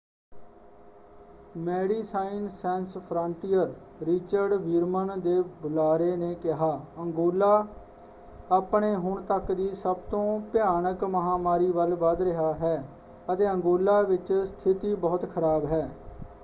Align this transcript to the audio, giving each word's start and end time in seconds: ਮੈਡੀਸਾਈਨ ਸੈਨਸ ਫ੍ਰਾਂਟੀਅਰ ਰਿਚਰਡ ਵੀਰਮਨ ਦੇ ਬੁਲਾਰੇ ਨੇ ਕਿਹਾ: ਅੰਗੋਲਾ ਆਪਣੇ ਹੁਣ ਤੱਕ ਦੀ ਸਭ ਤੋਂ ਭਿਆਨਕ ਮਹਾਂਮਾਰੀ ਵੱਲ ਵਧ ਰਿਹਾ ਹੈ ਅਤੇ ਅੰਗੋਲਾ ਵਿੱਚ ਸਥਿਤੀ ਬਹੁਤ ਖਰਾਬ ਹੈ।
ਮੈਡੀਸਾਈਨ 1.57 2.47
ਸੈਨਸ 2.49 2.97
ਫ੍ਰਾਂਟੀਅਰ 2.99 3.73
ਰਿਚਰਡ 4.01 4.53
ਵੀਰਮਨ 4.61 5.19
ਦੇ 5.21 5.39
ਬੁਲਾਰੇ 5.61 6.15
ਨੇ 6.15 6.33
ਕਿਹਾ: 6.37 6.71
ਅੰਗੋਲਾ 6.99 7.51
ਆਪਣੇ 8.51 8.93
ਹੁਣ 8.97 9.21
ਤੱਕ 9.23 9.51
ਦੀ 9.51 9.71
ਸਭ 9.75 9.97
ਤੋਂ 10.11 10.39
ਭਿਆਨਕ 10.53 11.03
ਮਹਾਂਮਾਰੀ 11.09 11.69
ਵੱਲ 11.71 11.93
ਵਧ 11.97 12.21
ਰਿਹਾ 12.23 12.51
ਹੈ 12.55 12.75
ਅਤੇ 13.27 13.49
ਅੰਗੋਲਾ 13.49 14.01
ਵਿੱਚ 14.03 14.33
ਸਥਿਤੀ 14.45 14.95
ਬਹੁਤ 14.97 15.29
ਖਰਾਬ 15.29 15.65
ਹੈ। 15.67 15.87